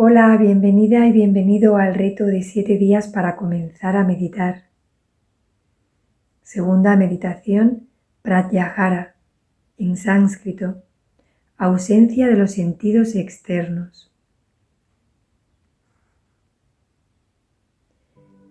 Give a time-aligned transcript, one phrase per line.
[0.00, 4.66] Hola, bienvenida y bienvenido al reto de siete días para comenzar a meditar.
[6.40, 7.88] Segunda meditación,
[8.22, 9.16] Pratyahara,
[9.76, 10.84] en sánscrito,
[11.56, 14.12] ausencia de los sentidos externos.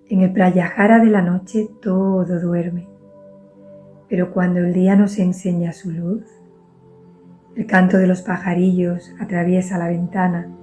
[0.09, 2.89] En el Pratyahara de la noche todo duerme,
[4.09, 6.25] pero cuando el día nos enseña su luz,
[7.55, 10.54] el canto de los pajarillos atraviesa la ventana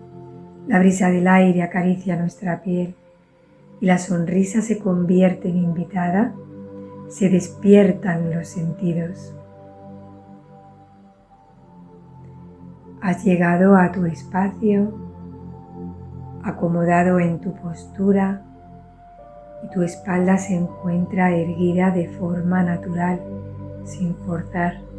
[0.67, 2.95] la brisa del aire acaricia nuestra piel
[3.81, 6.35] y la sonrisa se convierte en invitada,
[7.09, 9.35] se despiertan los sentidos.
[13.03, 14.95] Has llegado a tu espacio,
[16.43, 18.43] acomodado en tu postura
[19.63, 23.21] y tu espalda se encuentra erguida de forma natural,
[23.85, 24.94] sin forzar.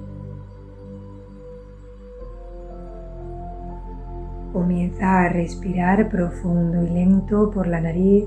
[4.55, 8.23] Comienza a respirar profundo y lento por la nariz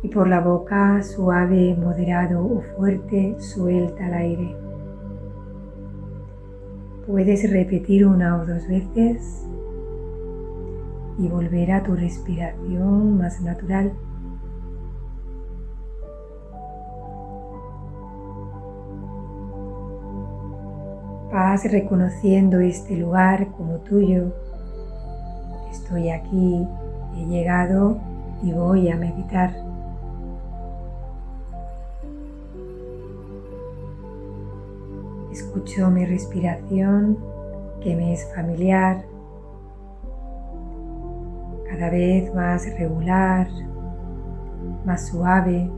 [0.00, 4.56] y por la boca suave, moderado o fuerte, suelta el aire.
[7.04, 9.44] Puedes repetir una o dos veces
[11.18, 13.92] y volver a tu respiración más natural.
[21.38, 24.32] Reconociendo este lugar como tuyo.
[25.70, 26.66] Estoy aquí,
[27.16, 28.00] he llegado
[28.42, 29.54] y voy a meditar.
[35.30, 37.16] Escucho mi respiración
[37.84, 39.04] que me es familiar,
[41.70, 43.46] cada vez más regular,
[44.84, 45.70] más suave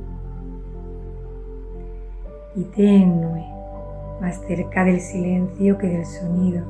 [2.56, 3.59] y tenue
[4.20, 6.64] más cerca del silencio que del sonido.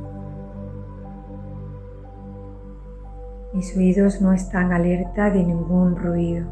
[3.53, 6.47] Mis oídos no están alerta de ningún ruido.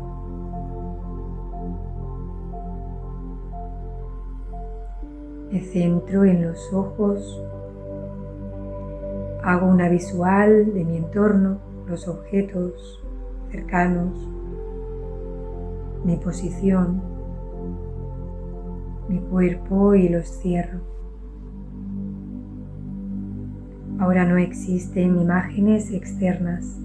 [5.52, 7.42] Me centro en los ojos,
[9.42, 13.02] hago una visual de mi entorno, los objetos
[13.50, 14.14] cercanos,
[16.04, 17.17] mi posición
[19.08, 20.80] mi cuerpo y los cierro.
[23.98, 26.78] Ahora no existen imágenes externas.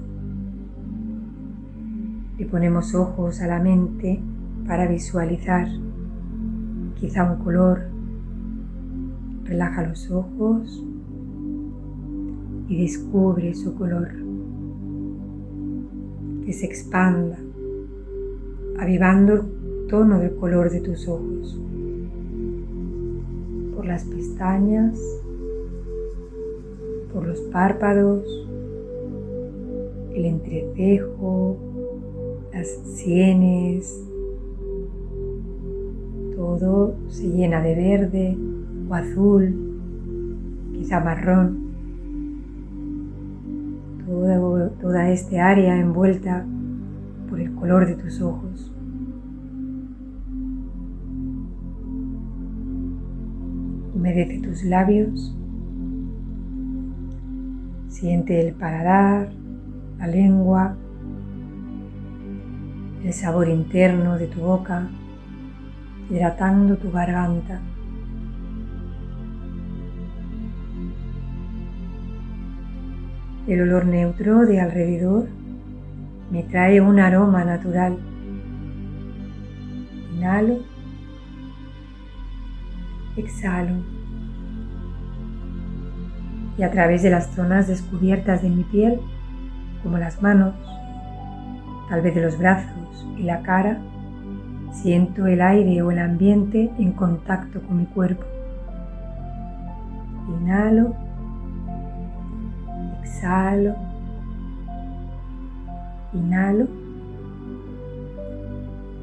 [2.37, 4.19] Le ponemos ojos a la mente
[4.65, 5.67] para visualizar
[6.95, 7.89] quizá un color.
[9.43, 10.83] Relaja los ojos
[12.69, 14.09] y descubre su color.
[16.45, 17.37] Que se expanda,
[18.79, 21.59] avivando el tono del color de tus ojos
[23.83, 24.97] por las pestañas,
[27.11, 28.25] por los párpados,
[30.13, 31.57] el entrecejo,
[32.53, 34.01] las sienes,
[36.33, 38.37] todo se llena de verde
[38.89, 39.53] o azul,
[40.71, 41.61] quizá marrón.
[44.79, 46.45] toda esta área envuelta
[47.29, 48.72] por el color de tus ojos.
[53.93, 55.35] Humedece tus labios.
[57.89, 59.31] Siente el paladar,
[59.99, 60.75] la lengua,
[63.03, 64.89] el sabor interno de tu boca,
[66.09, 67.61] hidratando tu garganta.
[73.45, 75.27] El olor neutro de alrededor
[76.31, 77.99] me trae un aroma natural.
[80.15, 80.72] Inhalo
[83.17, 83.75] exhalo
[86.57, 88.99] y a través de las zonas descubiertas de mi piel,
[89.81, 90.53] como las manos,
[91.89, 93.79] tal vez de los brazos y la cara,
[94.71, 98.23] siento el aire o el ambiente en contacto con mi cuerpo.
[100.41, 100.95] Inhalo,
[103.01, 103.75] exhalo,
[106.13, 106.67] inhalo,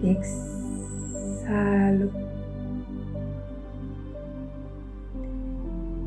[0.02, 0.90] exhalo.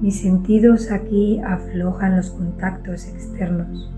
[0.03, 3.89] Mis sentidos aquí aflojan los contactos externos.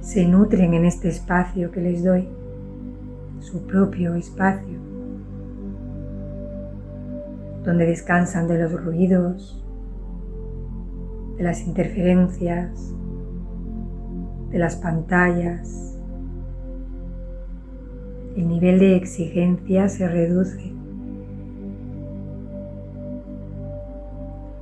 [0.00, 2.26] Se nutren en este espacio que les doy,
[3.40, 4.78] su propio espacio,
[7.62, 9.62] donde descansan de los ruidos,
[11.36, 12.94] de las interferencias,
[14.48, 15.94] de las pantallas.
[18.34, 20.77] El nivel de exigencia se reduce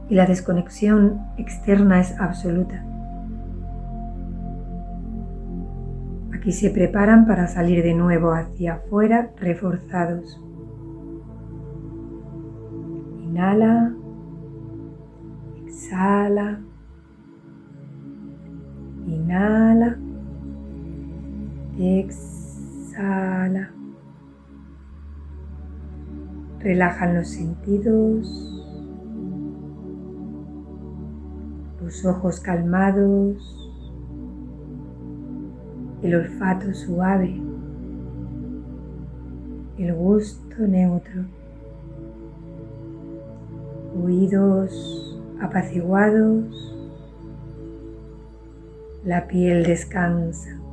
[0.08, 2.84] y la desconexión externa es absoluta.
[6.46, 10.40] y se preparan para salir de nuevo hacia afuera reforzados.
[13.24, 13.92] Inhala,
[15.66, 16.60] exhala,
[19.08, 19.98] inhala,
[21.76, 23.72] exhala.
[26.60, 28.55] Relajan los sentidos,
[31.86, 33.70] los ojos calmados,
[36.02, 37.40] el olfato suave,
[39.78, 41.26] el gusto neutro,
[44.02, 46.76] oídos apaciguados,
[49.04, 50.65] la piel descansa.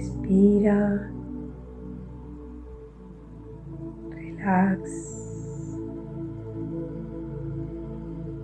[0.00, 1.12] Respira.
[4.08, 4.90] Relax.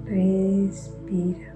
[0.04, 1.55] Respira.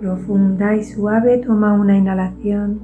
[0.00, 2.80] Profunda y suave, toma una inhalación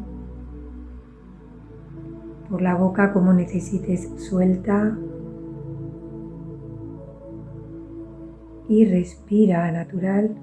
[2.51, 4.97] por la boca como necesites, suelta
[8.69, 10.37] y respira natural.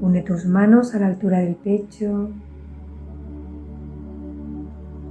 [0.00, 2.30] Une tus manos a la altura del pecho.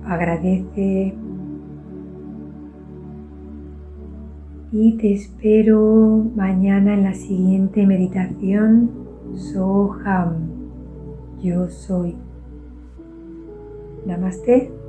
[0.05, 1.15] Agradece
[4.73, 8.89] y te espero mañana en la siguiente meditación
[9.35, 10.49] Soham.
[11.43, 12.15] Yo soy.
[14.07, 14.82] Namaste.